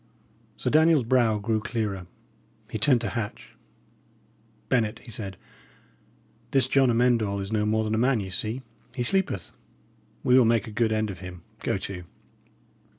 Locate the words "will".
10.39-10.45